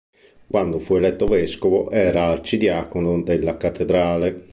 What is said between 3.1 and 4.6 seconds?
della Cattedrale.